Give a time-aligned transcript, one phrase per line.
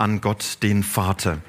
[0.00, 1.42] an Gott den Vater.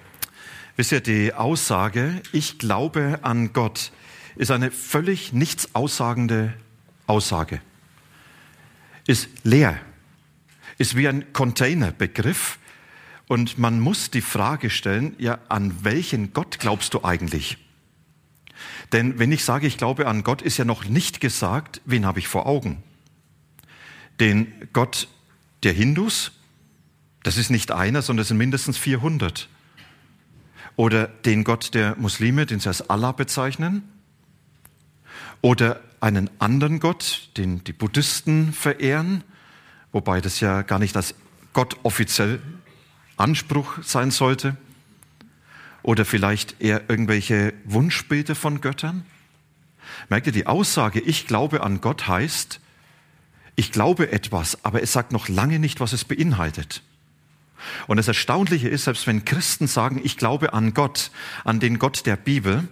[0.75, 3.91] Wisst ihr, die Aussage, ich glaube an Gott,
[4.35, 6.53] ist eine völlig nichts aussagende
[7.07, 7.61] Aussage.
[9.07, 9.79] Ist leer,
[10.77, 12.59] ist wie ein Containerbegriff
[13.27, 17.57] und man muss die Frage stellen, ja, an welchen Gott glaubst du eigentlich?
[18.91, 22.19] Denn wenn ich sage, ich glaube an Gott, ist ja noch nicht gesagt, wen habe
[22.19, 22.83] ich vor Augen?
[24.19, 25.07] Den Gott
[25.63, 26.31] der Hindus,
[27.23, 29.47] das ist nicht einer, sondern es sind mindestens 400.
[30.75, 33.83] Oder den Gott der Muslime, den sie als Allah bezeichnen.
[35.41, 39.23] Oder einen anderen Gott, den die Buddhisten verehren,
[39.91, 41.15] wobei das ja gar nicht als
[41.53, 42.41] Gott offiziell
[43.17, 44.55] Anspruch sein sollte.
[45.83, 49.05] Oder vielleicht eher irgendwelche Wunschbilder von Göttern.
[50.09, 52.59] Merkt ihr, die Aussage, ich glaube an Gott heißt,
[53.55, 56.81] ich glaube etwas, aber es sagt noch lange nicht, was es beinhaltet.
[57.87, 61.11] Und das Erstaunliche ist, selbst wenn Christen sagen, ich glaube an Gott,
[61.43, 62.67] an den Gott der Bibel,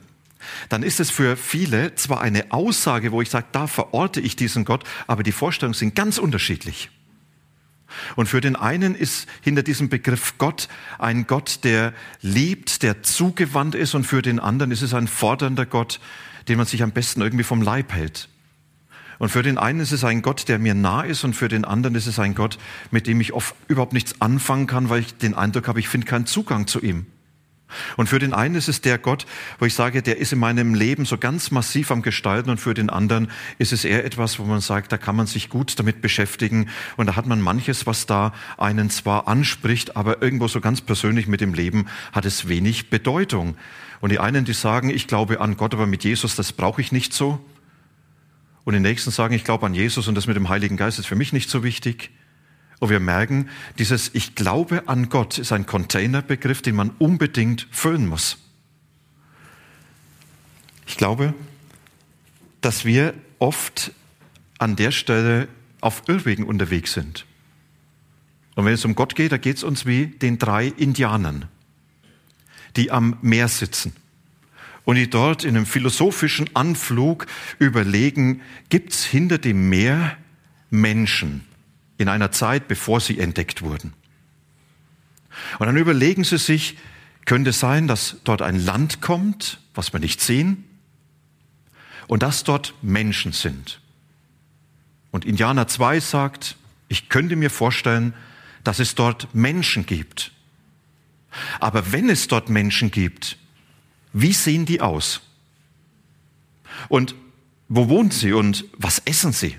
[0.69, 4.65] dann ist es für viele zwar eine Aussage, wo ich sage, da verorte ich diesen
[4.65, 6.89] Gott, aber die Vorstellungen sind ganz unterschiedlich.
[8.15, 13.75] Und für den einen ist hinter diesem Begriff Gott ein Gott, der liebt, der zugewandt
[13.75, 15.99] ist, und für den anderen ist es ein fordernder Gott,
[16.47, 18.29] den man sich am besten irgendwie vom Leib hält.
[19.19, 21.65] Und für den einen ist es ein Gott, der mir nah ist, und für den
[21.65, 22.57] anderen ist es ein Gott,
[22.89, 26.07] mit dem ich oft überhaupt nichts anfangen kann, weil ich den Eindruck habe, ich finde
[26.07, 27.05] keinen Zugang zu ihm.
[27.97, 29.25] Und für den einen ist es der Gott,
[29.59, 32.73] wo ich sage, der ist in meinem Leben so ganz massiv am Gestalten und für
[32.73, 33.29] den anderen
[33.59, 37.05] ist es eher etwas, wo man sagt, da kann man sich gut damit beschäftigen und
[37.05, 41.41] da hat man manches, was da einen zwar anspricht, aber irgendwo so ganz persönlich mit
[41.41, 43.55] dem Leben hat es wenig Bedeutung.
[44.01, 46.91] Und die einen, die sagen, ich glaube an Gott, aber mit Jesus, das brauche ich
[46.91, 47.39] nicht so
[48.69, 51.07] und den nächsten sagen, ich glaube an Jesus und das mit dem Heiligen Geist ist
[51.07, 52.11] für mich nicht so wichtig.
[52.77, 53.49] Und wir merken,
[53.79, 58.37] dieses Ich glaube an Gott ist ein Containerbegriff, den man unbedingt füllen muss.
[60.85, 61.33] Ich glaube,
[62.61, 63.91] dass wir oft
[64.59, 65.47] an der Stelle
[65.81, 67.25] auf Irrwegen unterwegs sind.
[68.53, 71.45] Und wenn es um Gott geht, da geht es uns wie den drei Indianern,
[72.75, 73.95] die am Meer sitzen
[74.89, 77.27] und die dort in einem philosophischen Anflug
[77.59, 80.17] überlegen, gibt es hinter dem Meer
[80.71, 81.45] Menschen
[81.99, 83.93] in einer Zeit, bevor sie entdeckt wurden?
[85.59, 86.75] Und dann überlegen sie sich,
[87.25, 90.63] könnte es sein, dass dort ein Land kommt, was wir nicht sehen,
[92.07, 93.81] und dass dort Menschen sind.
[95.11, 96.57] Und Indianer 2 sagt,
[96.87, 98.15] ich könnte mir vorstellen,
[98.63, 100.31] dass es dort Menschen gibt.
[101.59, 103.37] Aber wenn es dort Menschen gibt,
[104.13, 105.21] wie sehen die aus?
[106.87, 107.15] Und
[107.67, 109.57] wo wohnen sie und was essen sie?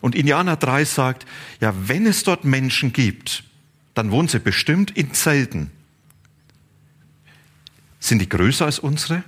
[0.00, 1.26] Und Indianer 3 sagt,
[1.60, 3.44] ja, wenn es dort Menschen gibt,
[3.94, 5.70] dann wohnen sie bestimmt in Zelten.
[7.98, 9.24] Sind die größer als unsere?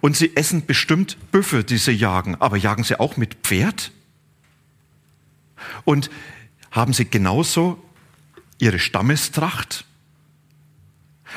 [0.00, 3.90] Und sie essen bestimmt Büffel, die sie jagen, aber jagen sie auch mit Pferd?
[5.84, 6.10] Und
[6.70, 7.82] haben sie genauso
[8.58, 9.86] ihre Stammestracht?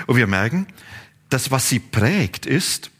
[0.07, 0.67] Und wir merken,
[1.29, 2.91] das, was sie prägt, ist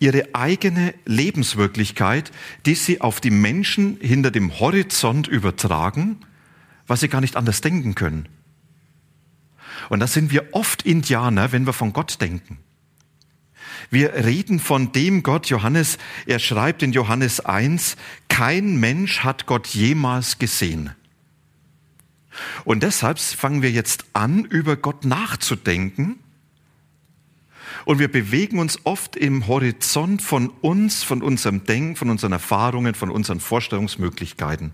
[0.00, 2.30] ihre eigene Lebenswirklichkeit,
[2.66, 6.18] die sie auf die Menschen hinter dem Horizont übertragen,
[6.86, 8.28] was sie gar nicht anders denken können.
[9.88, 12.58] Und das sind wir oft Indianer, wenn wir von Gott denken.
[13.90, 17.96] Wir reden von dem Gott, Johannes, er schreibt in Johannes 1,
[18.28, 20.90] kein Mensch hat Gott jemals gesehen.
[22.64, 26.18] Und deshalb fangen wir jetzt an, über Gott nachzudenken
[27.84, 32.94] und wir bewegen uns oft im Horizont von uns, von unserem Denken, von unseren Erfahrungen,
[32.94, 34.72] von unseren Vorstellungsmöglichkeiten.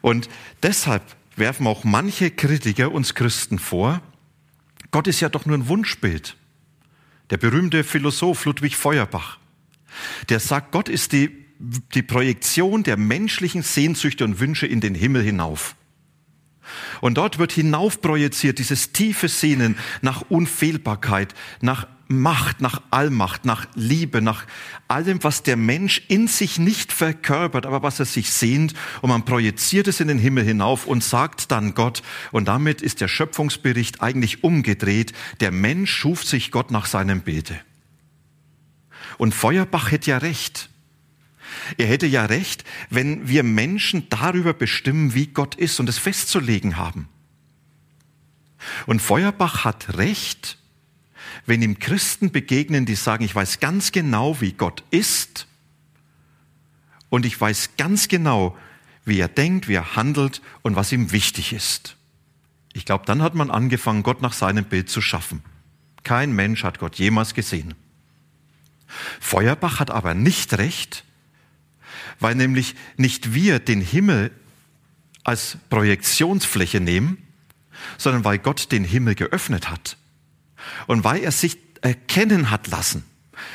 [0.00, 0.28] Und
[0.62, 1.02] deshalb
[1.36, 4.00] werfen auch manche Kritiker uns Christen vor,
[4.90, 6.36] Gott ist ja doch nur ein Wunschbild.
[7.30, 9.38] Der berühmte Philosoph Ludwig Feuerbach,
[10.28, 15.22] der sagt, Gott ist die, die Projektion der menschlichen Sehnsüchte und Wünsche in den Himmel
[15.22, 15.74] hinauf.
[17.00, 24.22] Und dort wird hinaufprojiziert dieses tiefe Sehnen nach Unfehlbarkeit, nach Macht, nach Allmacht, nach Liebe,
[24.22, 24.46] nach
[24.88, 28.72] allem, was der Mensch in sich nicht verkörpert, aber was er sich sehnt.
[29.02, 32.02] Und man projiziert es in den Himmel hinauf und sagt dann Gott.
[32.32, 35.12] Und damit ist der Schöpfungsbericht eigentlich umgedreht.
[35.40, 37.60] Der Mensch schuf sich Gott nach seinem Bilde.
[39.18, 40.70] Und Feuerbach hätte ja recht.
[41.76, 46.76] Er hätte ja recht, wenn wir Menschen darüber bestimmen, wie Gott ist und es festzulegen
[46.76, 47.08] haben.
[48.86, 50.58] Und Feuerbach hat recht,
[51.46, 55.46] wenn ihm Christen begegnen, die sagen, ich weiß ganz genau, wie Gott ist
[57.08, 58.56] und ich weiß ganz genau,
[59.04, 61.96] wie er denkt, wie er handelt und was ihm wichtig ist.
[62.74, 65.42] Ich glaube, dann hat man angefangen, Gott nach seinem Bild zu schaffen.
[66.04, 67.74] Kein Mensch hat Gott jemals gesehen.
[69.20, 71.04] Feuerbach hat aber nicht recht,
[72.20, 74.30] weil nämlich nicht wir den Himmel
[75.24, 77.18] als Projektionsfläche nehmen,
[77.96, 79.96] sondern weil Gott den Himmel geöffnet hat
[80.86, 83.04] und weil er sich erkennen hat lassen.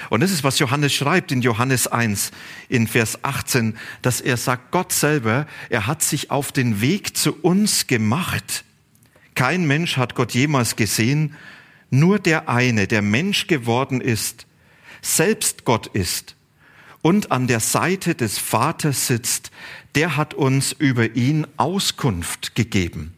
[0.09, 2.31] Und das ist, was Johannes schreibt in Johannes 1
[2.69, 7.33] in Vers 18, dass er sagt, Gott selber, er hat sich auf den Weg zu
[7.41, 8.63] uns gemacht.
[9.35, 11.35] Kein Mensch hat Gott jemals gesehen,
[11.89, 14.45] nur der eine, der Mensch geworden ist,
[15.01, 16.35] selbst Gott ist
[17.03, 19.51] und an der Seite des Vaters sitzt,
[19.93, 23.13] der hat uns über ihn Auskunft gegeben.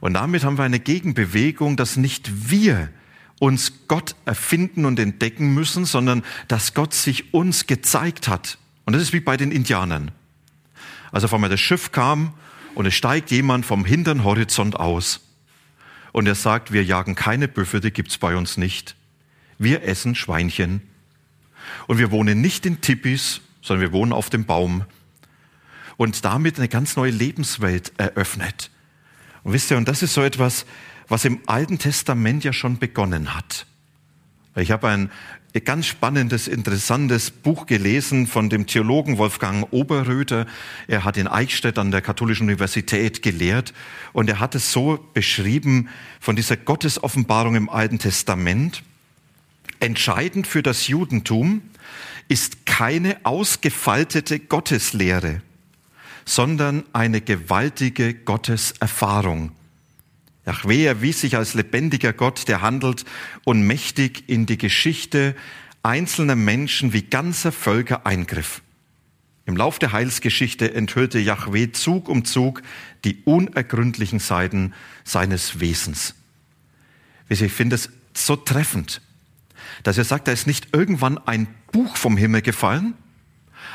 [0.00, 2.90] Und damit haben wir eine Gegenbewegung, dass nicht wir
[3.38, 8.58] uns Gott erfinden und entdecken müssen, sondern dass Gott sich uns gezeigt hat.
[8.84, 10.10] Und das ist wie bei den Indianern.
[11.12, 12.34] Also auf einmal das Schiff kam
[12.74, 15.20] und es steigt jemand vom hinteren Horizont aus
[16.10, 18.96] und er sagt, wir jagen keine Büffel, die gibt's bei uns nicht.
[19.58, 20.82] Wir essen Schweinchen
[21.86, 24.84] und wir wohnen nicht in Tippis, sondern wir wohnen auf dem Baum
[25.96, 28.70] und damit eine ganz neue Lebenswelt eröffnet.
[29.42, 30.66] Und wisst ihr, und das ist so etwas,
[31.08, 33.66] was im Alten Testament ja schon begonnen hat.
[34.56, 35.10] Ich habe ein
[35.64, 40.46] ganz spannendes, interessantes Buch gelesen von dem Theologen Wolfgang Oberröder.
[40.88, 43.74] Er hat in Eichstätt an der Katholischen Universität gelehrt
[44.12, 45.88] und er hat es so beschrieben
[46.20, 48.82] von dieser Gottesoffenbarung im Alten Testament.
[49.80, 51.62] Entscheidend für das Judentum
[52.28, 55.42] ist keine ausgefaltete Gotteslehre
[56.24, 59.52] sondern eine gewaltige Gotteserfahrung.
[60.46, 63.04] Yahweh erwies sich als lebendiger Gott, der handelt
[63.44, 65.34] und mächtig in die Geschichte
[65.82, 68.62] einzelner Menschen wie ganzer Völker eingriff.
[69.46, 72.62] Im Lauf der Heilsgeschichte enthüllte Yahweh Zug um Zug
[73.04, 74.72] die unergründlichen Seiten
[75.04, 76.14] seines Wesens.
[77.28, 79.02] Ich finde es so treffend,
[79.82, 82.94] dass er sagt, da ist nicht irgendwann ein Buch vom Himmel gefallen,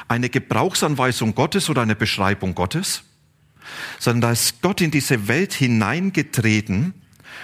[0.08, 3.04] eine Gebrauchsanweisung Gottes oder eine Beschreibung Gottes,
[4.00, 6.94] sondern da ist Gott in diese Welt hineingetreten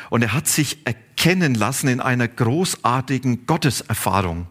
[0.09, 4.47] und er hat sich erkennen lassen in einer großartigen Gotteserfahrung.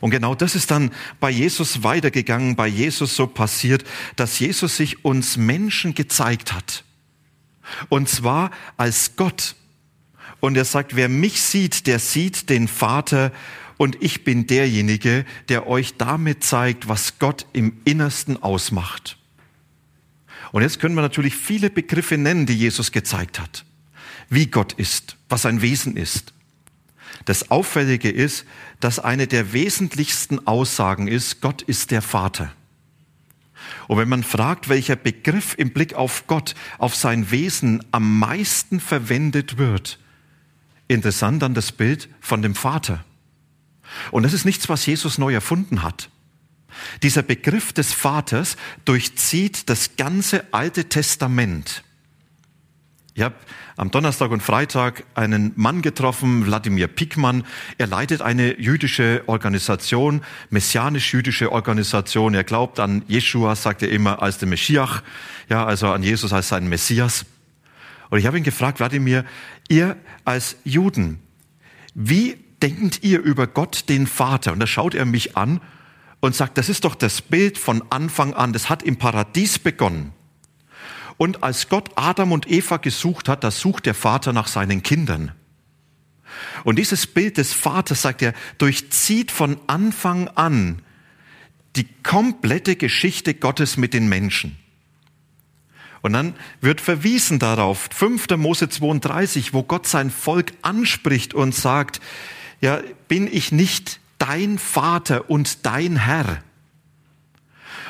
[0.00, 0.90] Und genau das ist dann
[1.20, 3.84] bei Jesus weitergegangen, bei Jesus so passiert,
[4.16, 6.84] dass Jesus sich uns Menschen gezeigt hat.
[7.88, 9.54] Und zwar als Gott.
[10.40, 13.32] Und er sagt, wer mich sieht, der sieht den Vater
[13.76, 19.16] und ich bin derjenige, der euch damit zeigt, was Gott im Innersten ausmacht.
[20.52, 23.64] Und jetzt können wir natürlich viele Begriffe nennen, die Jesus gezeigt hat.
[24.28, 26.32] Wie Gott ist, was sein Wesen ist.
[27.24, 28.44] Das Auffällige ist,
[28.80, 32.52] dass eine der wesentlichsten Aussagen ist, Gott ist der Vater.
[33.86, 38.80] Und wenn man fragt, welcher Begriff im Blick auf Gott, auf sein Wesen am meisten
[38.80, 39.98] verwendet wird,
[40.88, 43.04] interessant dann das Bild von dem Vater.
[44.10, 46.10] Und das ist nichts, was Jesus neu erfunden hat.
[47.02, 51.82] Dieser Begriff des Vaters durchzieht das ganze Alte Testament.
[53.14, 53.34] Ich habe
[53.76, 57.44] am Donnerstag und Freitag einen Mann getroffen, Wladimir Pickmann.
[57.76, 62.34] Er leitet eine jüdische Organisation, messianisch-jüdische Organisation.
[62.34, 65.02] Er glaubt an Jeshua, sagt er immer, als den Meschiach,
[65.48, 67.24] ja, also an Jesus als seinen Messias.
[68.10, 69.24] Und ich habe ihn gefragt, Wladimir,
[69.68, 71.20] ihr als Juden,
[71.94, 74.52] wie denkt ihr über Gott, den Vater?
[74.52, 75.60] Und da schaut er mich an
[76.20, 80.12] und sagt, das ist doch das Bild von Anfang an, das hat im Paradies begonnen.
[81.16, 85.32] Und als Gott Adam und Eva gesucht hat, da sucht der Vater nach seinen Kindern.
[86.64, 90.82] Und dieses Bild des Vaters, sagt er, durchzieht von Anfang an
[91.76, 94.56] die komplette Geschichte Gottes mit den Menschen.
[96.08, 98.30] Und dann wird verwiesen darauf, 5.
[98.38, 102.00] Mose 32, wo Gott sein Volk anspricht und sagt,
[102.62, 106.42] ja, bin ich nicht dein Vater und dein Herr?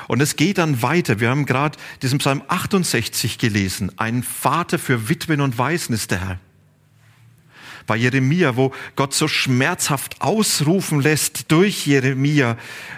[0.09, 1.21] Und es geht dann weiter.
[1.21, 3.93] Wir haben gerade diesen Psalm 68 gelesen.
[3.99, 6.41] Ein Vater für Witwen und Waisen ist der Herr.
[7.87, 12.57] Bei Jeremia, wo Gott so schmerzhaft ausrufen lässt durch Jeremia,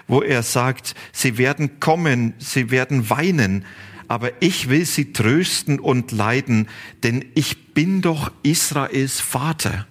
[0.08, 3.66] wo er sagt, sie werden kommen, sie werden weinen,
[4.10, 6.68] aber ich will sie trösten und leiden,
[7.04, 9.86] denn ich bin doch Israels Vater.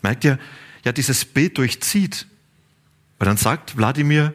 [0.00, 0.38] Merkt ihr,
[0.84, 2.28] ja, dieses Bild durchzieht.
[3.18, 4.32] Und dann sagt Wladimir,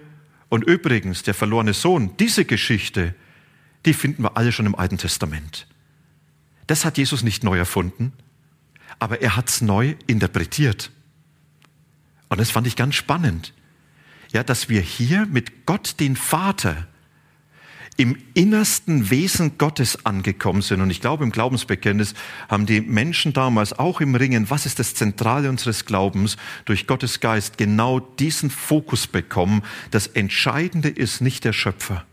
[0.49, 3.15] und übrigens, der verlorene Sohn, diese Geschichte,
[3.85, 5.67] die finden wir alle schon im Alten Testament.
[6.67, 8.11] Das hat Jesus nicht neu erfunden,
[8.99, 10.91] aber er hat es neu interpretiert.
[12.27, 13.53] Und das fand ich ganz spannend.
[14.33, 16.87] Ja, dass wir hier mit Gott, den Vater,
[17.97, 20.81] im innersten Wesen Gottes angekommen sind.
[20.81, 22.13] Und ich glaube, im Glaubensbekenntnis
[22.49, 27.19] haben die Menschen damals auch im Ringen, was ist das Zentrale unseres Glaubens, durch Gottes
[27.19, 29.63] Geist genau diesen Fokus bekommen.
[29.91, 32.05] Das Entscheidende ist nicht der Schöpfer.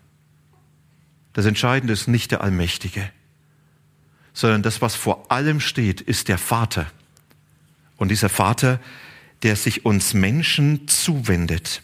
[1.32, 3.10] Das Entscheidende ist nicht der Allmächtige,
[4.32, 6.86] sondern das, was vor allem steht, ist der Vater.
[7.96, 8.80] Und dieser Vater,
[9.42, 11.82] der sich uns Menschen zuwendet.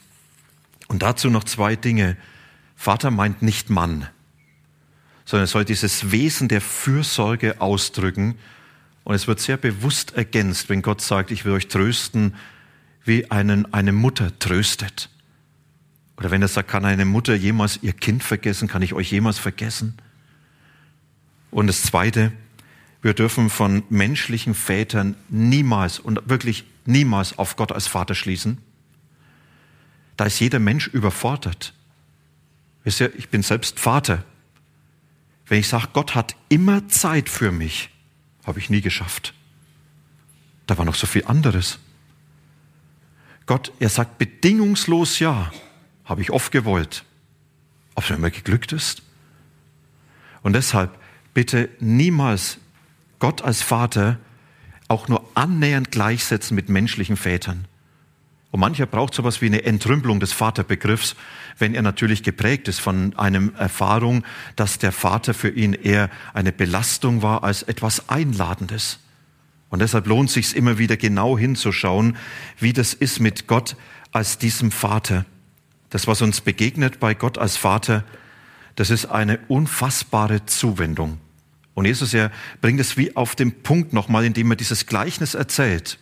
[0.89, 2.17] Und dazu noch zwei Dinge
[2.85, 4.09] Vater meint nicht Mann,
[5.25, 8.35] sondern es soll dieses Wesen der Fürsorge ausdrücken.
[9.05, 12.35] Und es wird sehr bewusst ergänzt, wenn Gott sagt, ich will euch trösten,
[13.03, 15.09] wie einen, eine Mutter tröstet.
[16.19, 18.69] Oder wenn er sagt, kann eine Mutter jemals ihr Kind vergessen?
[18.69, 19.97] Kann ich euch jemals vergessen?
[21.51, 22.33] Und das Zweite,
[23.01, 28.59] wir dürfen von menschlichen Vätern niemals und wirklich niemals auf Gott als Vater schließen.
[30.19, 31.73] Da ist jeder Mensch überfordert.
[32.85, 34.23] Wisst ihr, ich bin selbst Vater.
[35.47, 37.91] Wenn ich sage, Gott hat immer Zeit für mich,
[38.47, 39.35] habe ich nie geschafft.
[40.67, 41.79] Da war noch so viel anderes.
[43.47, 45.53] Gott, er sagt bedingungslos ja,
[46.05, 47.05] habe ich oft gewollt.
[47.95, 49.03] Ob es mir immer geglückt ist?
[50.43, 50.99] Und deshalb
[51.33, 52.59] bitte niemals
[53.19, 54.19] Gott als Vater
[54.89, 57.67] auch nur annähernd gleichsetzen mit menschlichen Vätern.
[58.55, 61.17] Und mancher braucht sowas wie eine Entrümpelung des Vaterbegriffs,
[61.59, 64.23] wenn er natürlich geprägt ist von einer Erfahrung,
[64.55, 69.01] dass der Vater für ihn eher eine Belastung war als etwas Einladendes.
[69.71, 72.17] Und deshalb lohnt es sich immer wieder genau hinzuschauen,
[72.61, 73.75] wie das ist mit Gott
[74.13, 75.27] als diesem Vater.
[75.91, 78.05] Das, was uns begegnet bei Gott als Vater,
[78.77, 81.19] das ist eine unfassbare Zuwendung.
[81.75, 82.31] Und Jesus, er
[82.61, 85.99] bringt es wie auf den Punkt nochmal, indem er dieses Gleichnis erzählt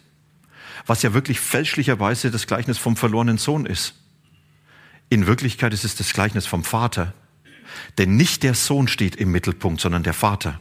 [0.86, 3.94] was ja wirklich fälschlicherweise das Gleichnis vom verlorenen Sohn ist.
[5.08, 7.14] In Wirklichkeit ist es das Gleichnis vom Vater.
[7.98, 10.60] Denn nicht der Sohn steht im Mittelpunkt, sondern der Vater.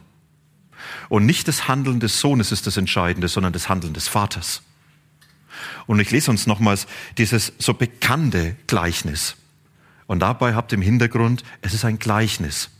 [1.08, 4.62] Und nicht das Handeln des Sohnes ist das Entscheidende, sondern das Handeln des Vaters.
[5.86, 6.86] Und ich lese uns nochmals
[7.18, 9.36] dieses so bekannte Gleichnis.
[10.06, 12.70] Und dabei habt im Hintergrund, es ist ein Gleichnis.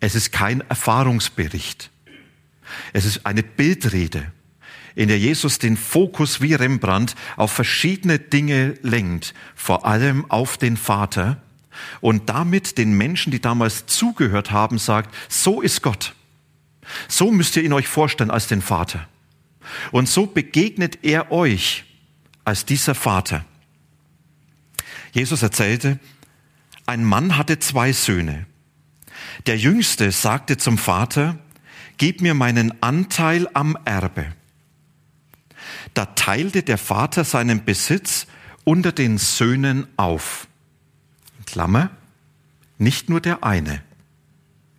[0.00, 1.90] Es ist kein Erfahrungsbericht.
[2.92, 4.32] Es ist eine Bildrede
[4.94, 10.76] in der Jesus den Fokus wie Rembrandt auf verschiedene Dinge lenkt, vor allem auf den
[10.76, 11.40] Vater
[12.00, 16.14] und damit den Menschen, die damals zugehört haben, sagt, so ist Gott.
[17.08, 19.08] So müsst ihr ihn euch vorstellen als den Vater.
[19.92, 21.84] Und so begegnet er euch
[22.44, 23.44] als dieser Vater.
[25.12, 25.98] Jesus erzählte,
[26.86, 28.46] ein Mann hatte zwei Söhne.
[29.46, 31.38] Der jüngste sagte zum Vater,
[31.98, 34.26] gib mir meinen Anteil am Erbe.
[35.94, 38.26] Da teilte der Vater seinen Besitz
[38.64, 40.46] unter den Söhnen auf.
[41.46, 41.90] Klammer,
[42.78, 43.82] nicht nur der eine.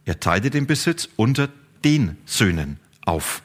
[0.05, 1.49] Er teilte den Besitz unter
[1.83, 3.41] den Söhnen auf.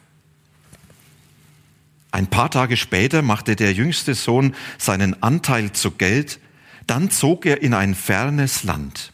[2.13, 6.41] Ein paar Tage später machte der jüngste Sohn seinen Anteil zu Geld,
[6.87, 9.13] dann zog er in ein fernes Land.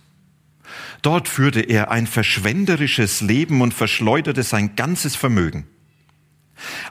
[1.01, 5.67] Dort führte er ein verschwenderisches Leben und verschleuderte sein ganzes Vermögen.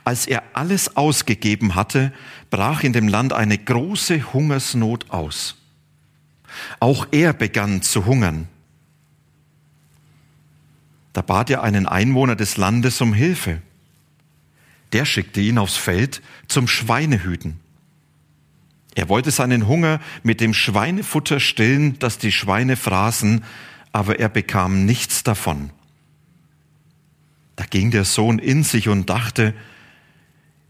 [0.04, 2.12] Als er alles ausgegeben hatte,
[2.50, 5.56] brach in dem Land eine große Hungersnot aus.
[6.80, 8.48] Auch er begann zu hungern.
[11.12, 13.60] Da bat er einen Einwohner des Landes um Hilfe.
[14.92, 17.60] Der schickte ihn aufs Feld zum Schweinehüten.
[18.94, 23.42] Er wollte seinen Hunger mit dem Schweinefutter stillen, das die Schweine fraßen,
[23.92, 25.70] aber er bekam nichts davon.
[27.56, 29.54] Da ging der Sohn in sich und dachte,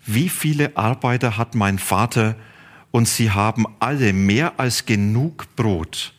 [0.04, 2.36] wie viele Arbeiter hat mein Vater
[2.90, 6.12] und sie haben alle mehr als genug Brot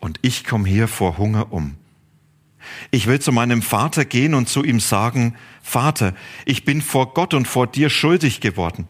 [0.00, 1.76] und ich komme hier vor Hunger um.
[2.90, 7.34] Ich will zu meinem Vater gehen und zu ihm sagen, Vater, ich bin vor Gott
[7.34, 8.88] und vor dir schuldig geworden.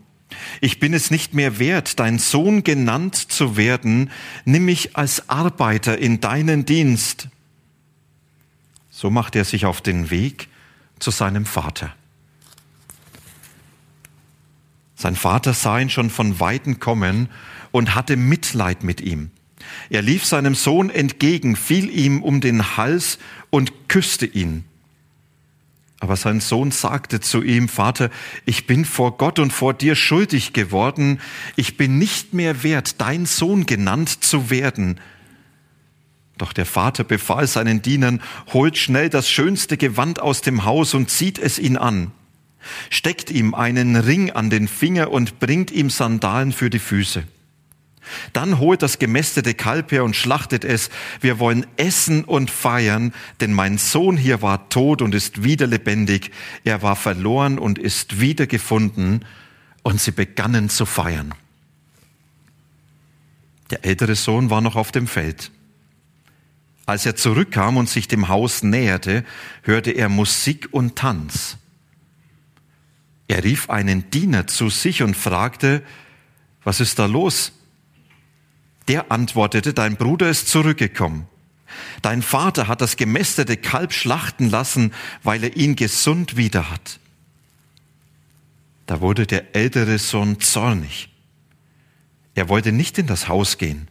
[0.61, 4.11] ich bin es nicht mehr wert, dein Sohn genannt zu werden,
[4.45, 7.29] nimm mich als Arbeiter in deinen Dienst.
[8.91, 10.49] So macht er sich auf den Weg
[10.99, 11.95] zu seinem Vater.
[14.97, 17.29] Sein Vater sah ihn schon von weitem kommen
[17.71, 19.31] und hatte Mitleid mit ihm.
[19.91, 23.19] Er lief seinem Sohn entgegen, fiel ihm um den Hals
[23.51, 24.65] und küsste ihn.
[26.01, 28.11] Aber sein Sohn sagte zu ihm, Vater,
[28.45, 31.21] ich bin vor Gott und vor dir schuldig geworden,
[31.57, 35.01] ich bin nicht mehr wert, dein Sohn genannt zu werden.
[36.39, 38.21] Doch der Vater befahl seinen Dienern,
[38.53, 42.13] holt schnell das schönste Gewand aus dem Haus und zieht es ihn an,
[42.91, 47.25] steckt ihm einen Ring an den Finger und bringt ihm Sandalen für die Füße.
[48.33, 50.91] Dann holt das gemästete Kalb her und schlachtet es.
[51.21, 56.31] Wir wollen essen und feiern, denn mein Sohn hier war tot und ist wieder lebendig.
[56.65, 59.25] Er war verloren und ist wiedergefunden.
[59.83, 61.35] Und sie begannen zu feiern.
[63.71, 65.51] Der ältere Sohn war noch auf dem Feld.
[66.87, 69.25] Als er zurückkam und sich dem Haus näherte,
[69.63, 71.57] hörte er Musik und Tanz.
[73.29, 75.83] Er rief einen Diener zu sich und fragte,
[76.63, 77.53] was ist da los?
[78.89, 81.27] Der antwortete, dein Bruder ist zurückgekommen.
[82.03, 84.93] Dein Vater hat das gemästete Kalb schlachten lassen,
[85.23, 87.01] weil er ihn gesund wieder hat.
[88.87, 91.09] Da wurde der ältere Sohn zornig.
[92.35, 93.89] Er wollte nicht in das Haus gehen.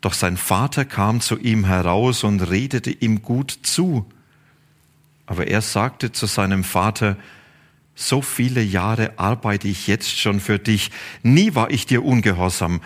[0.00, 4.06] Doch sein Vater kam zu ihm heraus und redete ihm gut zu.
[5.26, 7.16] Aber er sagte zu seinem Vater,
[8.00, 10.90] so viele Jahre arbeite ich jetzt schon für dich,
[11.22, 12.80] nie war ich dir ungehorsam,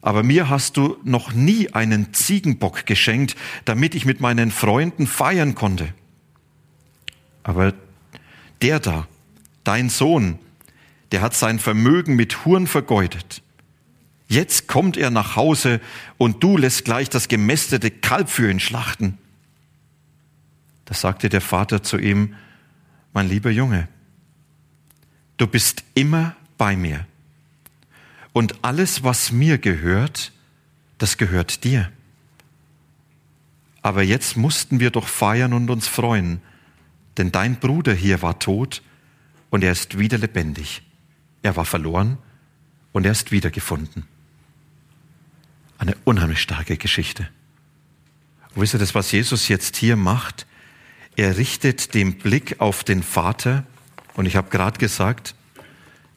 [0.00, 5.54] aber mir hast du noch nie einen Ziegenbock geschenkt, damit ich mit meinen Freunden feiern
[5.54, 5.92] konnte.
[7.42, 7.74] Aber
[8.62, 9.06] der da,
[9.64, 10.38] dein Sohn,
[11.12, 13.42] der hat sein Vermögen mit Huren vergeudet.
[14.28, 15.80] Jetzt kommt er nach Hause
[16.18, 19.18] und du lässt gleich das gemästete Kalb für ihn schlachten.
[20.84, 22.34] Da sagte der Vater zu ihm,
[23.12, 23.88] mein lieber Junge,
[25.36, 27.06] du bist immer bei mir
[28.32, 30.32] und alles, was mir gehört,
[30.98, 31.90] das gehört dir.
[33.82, 36.42] Aber jetzt mussten wir doch feiern und uns freuen,
[37.16, 38.82] denn dein Bruder hier war tot
[39.48, 40.82] und er ist wieder lebendig.
[41.42, 42.18] Er war verloren
[42.92, 44.04] und er ist wiedergefunden.
[45.78, 47.28] Eine unheimlich starke Geschichte.
[48.54, 50.46] Und wisst ihr das, was Jesus jetzt hier macht?
[51.16, 53.64] Er richtet den Blick auf den Vater
[54.16, 55.34] und ich habe gerade gesagt,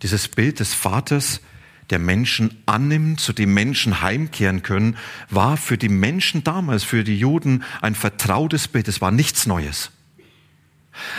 [0.01, 1.41] dieses Bild des Vaters
[1.89, 4.95] der Menschen annimmt, zu dem Menschen heimkehren können,
[5.29, 8.87] war für die Menschen damals, für die Juden ein vertrautes Bild.
[8.87, 9.91] Es war nichts Neues.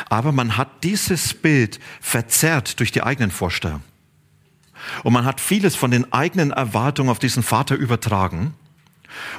[0.08, 3.82] Aber man hat dieses Bild verzerrt durch die eigenen Vorstellungen.
[5.02, 8.54] Und man hat vieles von den eigenen Erwartungen auf diesen Vater übertragen.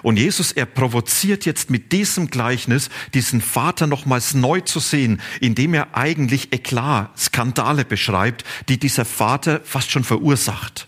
[0.03, 5.73] Und Jesus, er provoziert jetzt mit diesem Gleichnis, diesen Vater nochmals neu zu sehen, indem
[5.73, 10.87] er eigentlich Eklat, Skandale beschreibt, die dieser Vater fast schon verursacht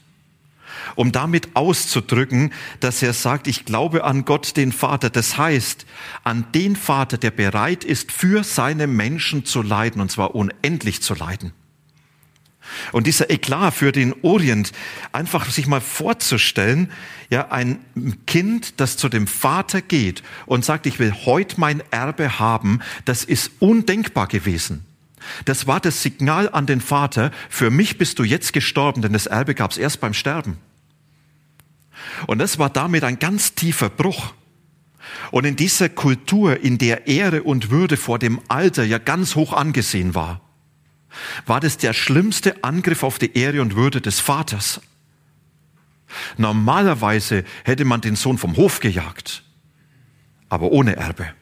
[0.96, 5.10] um damit auszudrücken, dass er sagt, ich glaube an Gott, den Vater.
[5.10, 5.86] Das heißt,
[6.24, 11.16] an den Vater, der bereit ist, für seine Menschen zu leiden, und zwar unendlich zu
[11.16, 11.54] leiden.
[12.92, 14.72] Und dieser Eklat für den Orient,
[15.12, 16.92] einfach sich mal vorzustellen,
[17.30, 17.80] ja, ein
[18.26, 23.24] Kind, das zu dem Vater geht und sagt, ich will heute mein Erbe haben, das
[23.24, 24.86] ist undenkbar gewesen.
[25.46, 29.26] Das war das Signal an den Vater, für mich bist du jetzt gestorben, denn das
[29.26, 30.58] Erbe gab es erst beim Sterben.
[32.28, 34.34] Und das war damit ein ganz tiefer Bruch.
[35.32, 39.54] Und in dieser Kultur, in der Ehre und Würde vor dem Alter ja ganz hoch
[39.54, 40.42] angesehen war,
[41.46, 44.82] war das der schlimmste Angriff auf die Ehre und Würde des Vaters.
[46.38, 49.44] Normalerweise hätte man den Sohn vom Hof gejagt,
[50.50, 51.34] aber ohne Erbe.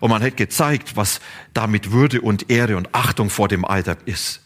[0.00, 1.20] Und man hätte gezeigt, was
[1.54, 4.42] damit Würde und Ehre und Achtung vor dem Alter ist.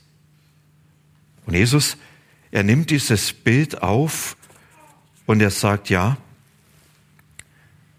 [1.47, 1.97] Und Jesus,
[2.53, 4.37] er nimmt dieses Bild auf
[5.27, 6.17] und er sagt, ja,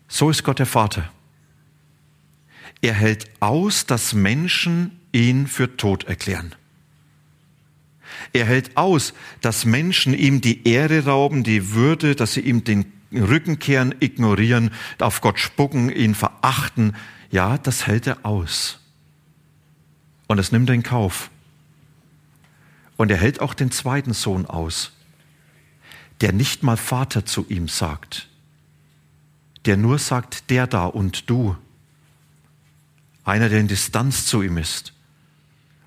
[0.07, 1.09] so ist Gott der Vater.
[2.81, 6.55] Er hält aus, dass Menschen ihn für tot erklären.
[8.33, 12.91] Er hält aus, dass Menschen ihm die Ehre rauben, die Würde, dass sie ihm den
[13.11, 16.95] Rücken kehren, ignorieren, auf Gott spucken, ihn verachten.
[17.29, 18.79] Ja, das hält er aus.
[20.27, 21.29] Und das nimmt er in Kauf.
[22.95, 24.91] Und er hält auch den zweiten Sohn aus
[26.21, 28.27] der nicht mal Vater zu ihm sagt,
[29.65, 31.57] der nur sagt, der da und du,
[33.23, 34.93] einer, der in Distanz zu ihm ist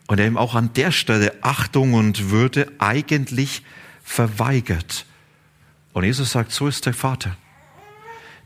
[0.07, 3.63] Und er ihm auch an der Stelle Achtung und Würde eigentlich
[4.03, 5.07] verweigert.
[5.93, 7.37] Und Jesus sagt, so ist der Vater,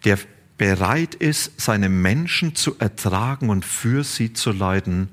[0.05, 0.19] der
[0.57, 5.09] bereit ist, seine Menschen zu ertragen und für sie zu leiden,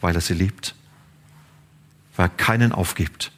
[0.00, 0.74] weil er sie liebt,
[2.16, 3.32] weil er keinen aufgibt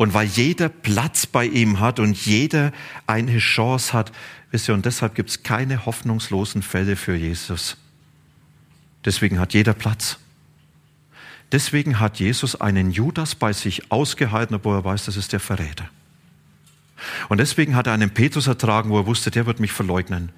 [0.00, 2.72] und weil jeder Platz bei ihm hat und jeder
[3.06, 4.12] eine Chance hat.
[4.50, 7.76] Wisst ihr, und deshalb gibt es keine hoffnungslosen Fälle für Jesus.
[9.04, 10.18] Deswegen hat jeder Platz.
[11.52, 15.88] Deswegen hat Jesus einen Judas bei sich ausgehalten, obwohl er weiß, das ist der Verräter.
[17.28, 20.30] Und deswegen hat er einen Petrus ertragen, wo er wusste, der wird mich verleugnen.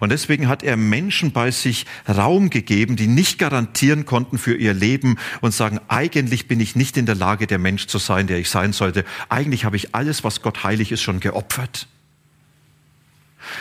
[0.00, 4.74] Und deswegen hat er Menschen bei sich Raum gegeben, die nicht garantieren konnten für ihr
[4.74, 8.38] Leben und sagen, eigentlich bin ich nicht in der Lage, der Mensch zu sein, der
[8.38, 9.04] ich sein sollte.
[9.28, 11.88] Eigentlich habe ich alles, was Gott heilig ist, schon geopfert.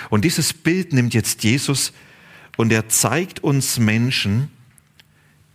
[0.10, 1.92] Und dieses Bild nimmt jetzt Jesus
[2.58, 4.50] und er zeigt uns Menschen,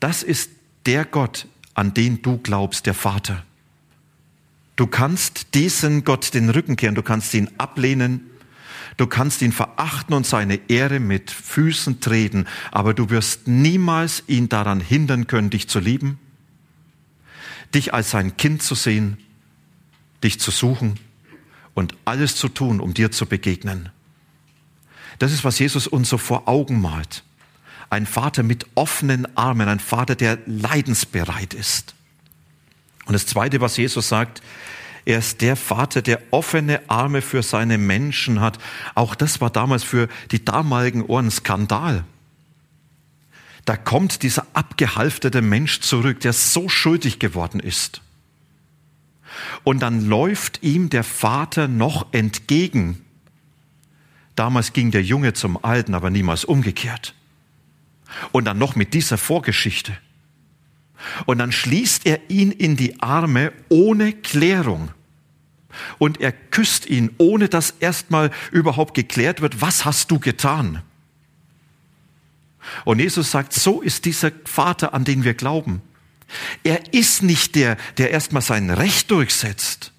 [0.01, 0.51] das ist
[0.87, 3.45] der Gott, an den du glaubst, der Vater.
[4.77, 8.31] Du kannst diesen Gott den Rücken kehren, du kannst ihn ablehnen,
[8.97, 14.49] du kannst ihn verachten und seine Ehre mit Füßen treten, aber du wirst niemals ihn
[14.49, 16.19] daran hindern können, dich zu lieben,
[17.75, 19.19] dich als sein Kind zu sehen,
[20.25, 20.99] dich zu suchen
[21.75, 23.91] und alles zu tun, um dir zu begegnen.
[25.21, 27.25] Das ist, was Jesus uns so vor Augen malt.
[27.91, 31.95] Ein Vater mit offenen Armen, ein Vater, der leidensbereit ist.
[33.05, 34.41] Und das Zweite, was Jesus sagt,
[35.05, 38.59] er ist der Vater, der offene Arme für seine Menschen hat.
[38.95, 42.05] Auch das war damals für die damaligen Ohren Skandal.
[43.67, 48.01] Da kommt dieser abgehalfterte Mensch zurück, der so schuldig geworden ist.
[49.65, 53.05] Und dann läuft ihm der Vater noch entgegen.
[54.41, 57.15] Damals ging der Junge zum Alten, aber niemals umgekehrt.
[58.33, 59.95] Und dann noch mit dieser Vorgeschichte.
[61.27, 64.93] Und dann schließt er ihn in die Arme ohne Klärung.
[65.99, 70.81] Und er küsst ihn, ohne dass erstmal überhaupt geklärt wird, was hast du getan?
[72.87, 75.83] Und Jesus sagt, so ist dieser Vater, an den wir glauben.
[76.65, 79.93] Er ist nicht der, der erstmal sein Recht durchsetzt.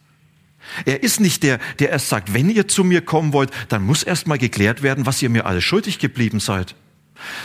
[0.86, 4.03] Er ist nicht der, der erst sagt, wenn ihr zu mir kommen wollt, dann muss
[4.03, 6.75] erstmal geklärt werden, was ihr mir alles schuldig geblieben seid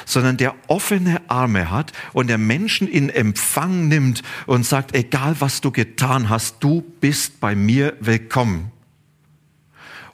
[0.05, 5.61] sondern der offene Arme hat und der Menschen in Empfang nimmt und sagt, egal was
[5.61, 8.73] du getan hast, du bist bei mir willkommen.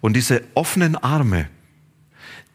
[0.00, 1.48] Und diese offenen Arme,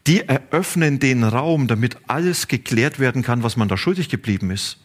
[0.06, 4.78] die eröffnen den Raum, damit alles geklärt werden kann, was man da schuldig geblieben ist.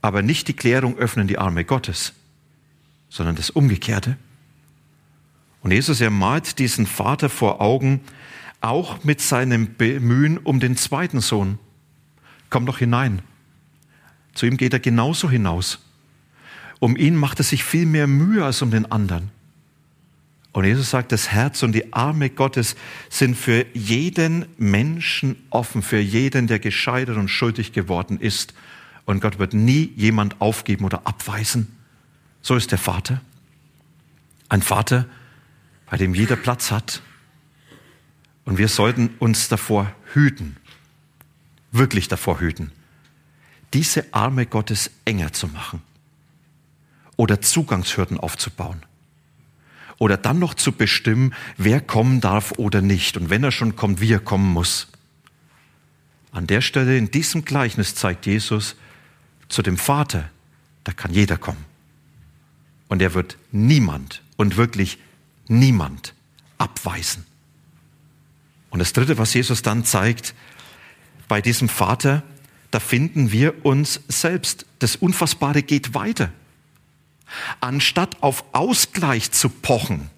[0.00, 2.12] Aber nicht die Klärung öffnen die Arme Gottes,
[3.08, 4.16] sondern das Umgekehrte.
[5.64, 8.02] Und Jesus, er malt diesen Vater vor Augen,
[8.60, 11.58] auch mit seinem Bemühen um den zweiten Sohn.
[12.50, 13.22] Komm doch hinein.
[14.34, 15.78] Zu ihm geht er genauso hinaus.
[16.80, 19.30] Um ihn macht er sich viel mehr Mühe als um den anderen.
[20.52, 22.76] Und Jesus sagt, das Herz und die Arme Gottes
[23.08, 28.52] sind für jeden Menschen offen, für jeden, der gescheitert und schuldig geworden ist.
[29.06, 31.74] Und Gott wird nie jemand aufgeben oder abweisen.
[32.42, 33.22] So ist der Vater.
[34.50, 35.06] Ein Vater,
[35.86, 37.02] bei dem jeder Platz hat,
[38.44, 40.56] und wir sollten uns davor hüten,
[41.72, 42.72] wirklich davor hüten,
[43.72, 45.82] diese Arme Gottes enger zu machen
[47.16, 48.82] oder Zugangshürden aufzubauen
[49.98, 54.00] oder dann noch zu bestimmen, wer kommen darf oder nicht und wenn er schon kommt,
[54.00, 54.88] wie er kommen muss.
[56.32, 58.76] An der Stelle in diesem Gleichnis zeigt Jesus
[59.48, 60.30] zu dem Vater,
[60.82, 61.64] da kann jeder kommen.
[62.88, 65.13] Und er wird niemand und wirklich niemand
[66.58, 67.24] abweisen.
[68.70, 70.34] Und das Dritte, was Jesus dann zeigt,
[71.28, 72.22] bei diesem Vater,
[72.70, 74.66] da finden wir uns selbst.
[74.80, 76.32] Das Unfassbare geht weiter.
[77.60, 80.10] Anstatt auf Ausgleich zu pochen,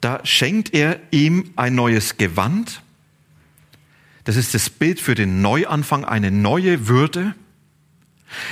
[0.00, 2.82] da schenkt er ihm ein neues Gewand.
[4.24, 7.34] Das ist das Bild für den Neuanfang, eine neue Würde.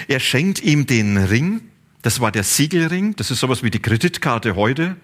[0.08, 1.60] Er schenkt ihm den Ring.
[2.06, 3.16] Das war der Siegelring.
[3.16, 4.94] Das ist sowas wie die Kreditkarte heute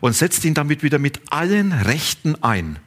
[0.00, 2.78] und setzt ihn damit wieder mit allen Rechten ein.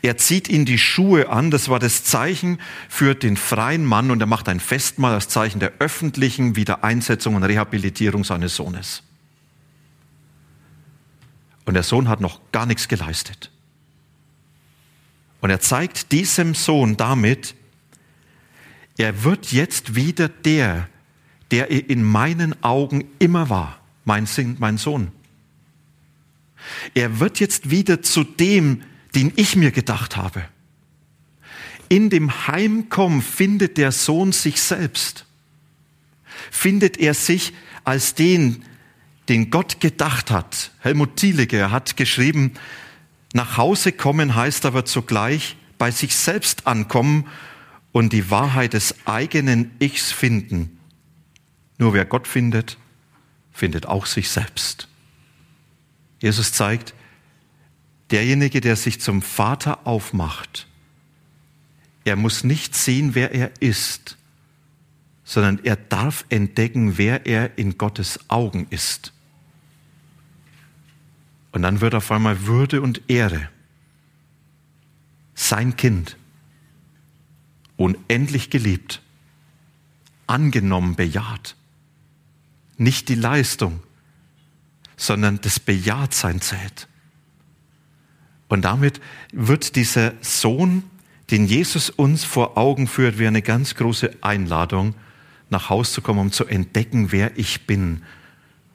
[0.00, 4.22] Er zieht ihn die Schuhe an, das war das Zeichen für den freien Mann und
[4.22, 9.02] er macht ein Festmahl als Zeichen der öffentlichen Wiedereinsetzung und Rehabilitierung seines Sohnes.
[11.66, 13.50] Und der Sohn hat noch gar nichts geleistet.
[15.42, 17.54] Und er zeigt diesem Sohn damit,
[18.96, 20.88] er wird jetzt wieder der,
[21.50, 25.08] der er in meinen Augen immer war, mein, Sohn.
[26.94, 28.82] Er wird jetzt wieder zu dem,
[29.14, 30.44] den ich mir gedacht habe.
[31.88, 35.26] in dem Heimkommen findet der Sohn sich selbst.
[36.52, 38.62] Findet er sich als den,
[39.28, 40.70] den Gott gedacht hat.
[40.78, 42.52] Helmut Thielicke hat geschrieben,
[43.32, 47.26] nach Hause kommen heißt aber zugleich bei sich selbst ankommen
[47.90, 50.79] und die Wahrheit des eigenen Ichs finden.
[51.80, 52.76] Nur wer Gott findet,
[53.52, 54.86] findet auch sich selbst.
[56.20, 56.94] Jesus zeigt,
[58.10, 60.68] derjenige, der sich zum Vater aufmacht,
[62.04, 64.18] er muss nicht sehen, wer er ist,
[65.24, 69.14] sondern er darf entdecken, wer er in Gottes Augen ist.
[71.52, 73.48] Und dann wird auf einmal Würde und Ehre
[75.34, 76.18] sein Kind,
[77.78, 79.00] unendlich geliebt,
[80.26, 81.56] angenommen, bejaht.
[82.80, 83.82] Nicht die Leistung,
[84.96, 86.88] sondern das Bejahtsein zählt.
[88.48, 89.02] Und damit
[89.34, 90.84] wird dieser Sohn,
[91.30, 94.94] den Jesus uns vor Augen führt, wie eine ganz große Einladung,
[95.50, 98.02] nach Haus zu kommen, um zu entdecken, wer ich bin.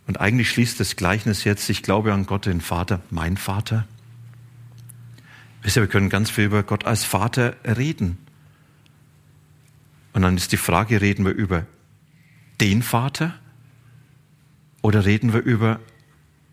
[0.06, 3.88] Und eigentlich schließt das Gleichnis jetzt, ich glaube an Gott, den Vater, mein Vater.
[5.64, 8.20] Wisst ihr, wir können ganz viel über Gott als Vater reden.
[10.14, 11.66] Und dann ist die Frage, reden wir über
[12.62, 13.34] den Vater
[14.86, 15.80] oder reden wir über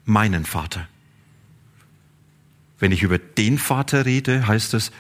[0.07, 0.89] meinen Vater?
[2.79, 4.91] Wenn ich über den Vater rede, heißt es,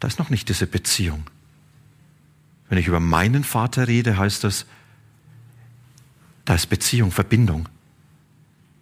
[0.00, 1.30] da ist noch nicht diese Beziehung.
[2.68, 4.66] Wenn ich über meinen Vater rede, heißt das,
[6.44, 7.68] da ist Beziehung, Verbindung.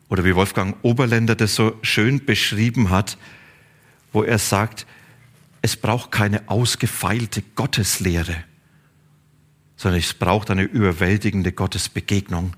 [0.09, 3.19] Oder wie Wolfgang Oberländer das so schön beschrieben hat,
[4.11, 4.87] wo er sagt,
[5.61, 8.43] es braucht keine ausgefeilte Gotteslehre,
[9.77, 12.55] sondern es braucht eine überwältigende Gottesbegegnung.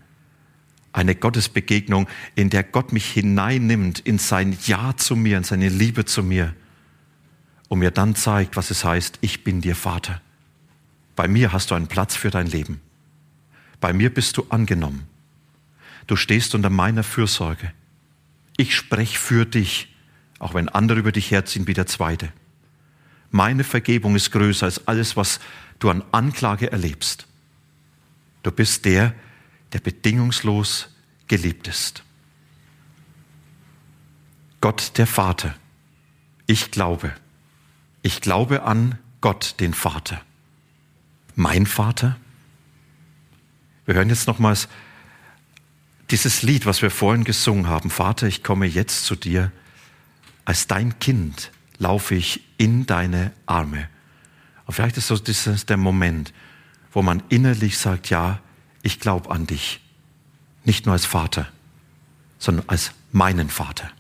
[0.94, 6.04] Eine Gottesbegegnung, in der Gott mich hineinnimmt in sein Ja zu mir, in seine Liebe
[6.04, 6.54] zu mir
[7.68, 10.22] und mir dann zeigt, was es heißt, ich bin dir Vater.
[11.16, 12.80] Bei mir hast du einen Platz für dein Leben.
[13.80, 15.08] Bei mir bist du angenommen.
[16.06, 17.72] Du stehst unter meiner Fürsorge.
[18.56, 19.92] Ich spreche für dich,
[20.38, 22.32] auch wenn andere über dich herziehen wie der Zweite.
[23.32, 25.40] Meine Vergebung ist größer als alles, was
[25.80, 27.26] du an Anklage erlebst.
[28.44, 29.12] Du bist der,
[29.74, 30.88] der bedingungslos
[31.28, 32.02] geliebt ist.
[34.62, 35.54] Gott der Vater.
[36.46, 37.12] Ich glaube.
[38.00, 40.22] Ich glaube an Gott den Vater
[41.36, 42.16] mein Vater?
[43.86, 44.68] Wir hören jetzt nochmals
[46.10, 47.90] dieses Lied, was wir vorhin gesungen haben.
[47.90, 49.52] Vater, ich komme jetzt zu dir.
[50.44, 53.88] Als dein Kind laufe ich in deine Arme.
[54.66, 56.32] Und vielleicht ist so der Moment,
[56.92, 58.40] wo man innerlich sagt, ja,
[58.84, 59.80] ich glaube an dich.
[60.64, 61.48] Nicht nur als Vater,
[62.38, 63.90] sondern als meinen Vater.